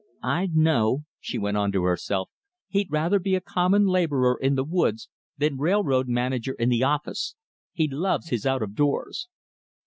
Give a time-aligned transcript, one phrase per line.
[0.23, 2.31] "I know," she went on to herself,
[2.69, 7.35] "he'd rather be a common laborer in the woods than railroad manager in the office.
[7.71, 9.27] He loves his out of doors."